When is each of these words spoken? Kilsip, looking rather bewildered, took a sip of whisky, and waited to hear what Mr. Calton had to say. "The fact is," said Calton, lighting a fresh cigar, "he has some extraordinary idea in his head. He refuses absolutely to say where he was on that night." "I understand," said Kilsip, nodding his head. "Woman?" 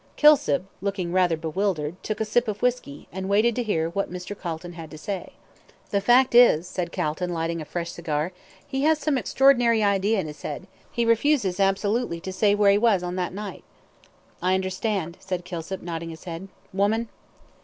Kilsip, 0.15 0.63
looking 0.81 1.11
rather 1.13 1.37
bewildered, 1.37 2.01
took 2.01 2.19
a 2.19 2.25
sip 2.25 2.47
of 2.47 2.63
whisky, 2.63 3.07
and 3.11 3.29
waited 3.29 3.55
to 3.55 3.61
hear 3.61 3.87
what 3.87 4.11
Mr. 4.11 4.35
Calton 4.35 4.73
had 4.73 4.89
to 4.89 4.97
say. 4.97 5.33
"The 5.91 6.01
fact 6.01 6.33
is," 6.33 6.67
said 6.67 6.91
Calton, 6.91 7.31
lighting 7.31 7.61
a 7.61 7.65
fresh 7.65 7.91
cigar, 7.91 8.31
"he 8.65 8.81
has 8.81 8.97
some 8.97 9.15
extraordinary 9.15 9.83
idea 9.83 10.19
in 10.19 10.25
his 10.25 10.41
head. 10.41 10.65
He 10.91 11.05
refuses 11.05 11.59
absolutely 11.59 12.19
to 12.21 12.33
say 12.33 12.55
where 12.55 12.71
he 12.71 12.79
was 12.79 13.03
on 13.03 13.15
that 13.17 13.31
night." 13.31 13.63
"I 14.41 14.55
understand," 14.55 15.17
said 15.19 15.45
Kilsip, 15.45 15.83
nodding 15.83 16.09
his 16.09 16.23
head. 16.23 16.47
"Woman?" 16.73 17.07